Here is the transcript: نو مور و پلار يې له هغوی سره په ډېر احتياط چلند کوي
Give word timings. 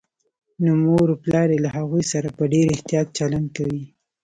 نو 0.63 0.71
مور 0.83 1.07
و 1.11 1.19
پلار 1.23 1.47
يې 1.53 1.59
له 1.65 1.69
هغوی 1.77 2.03
سره 2.11 2.27
په 2.37 2.43
ډېر 2.53 2.67
احتياط 2.75 3.07
چلند 3.17 3.47
کوي 3.57 3.83